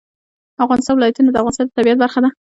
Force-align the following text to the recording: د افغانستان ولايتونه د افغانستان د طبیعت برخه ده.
د 0.55 0.57
افغانستان 0.65 0.93
ولايتونه 0.95 1.29
د 1.31 1.37
افغانستان 1.41 1.65
د 1.67 1.71
طبیعت 1.77 1.97
برخه 2.03 2.19
ده. 2.23 2.29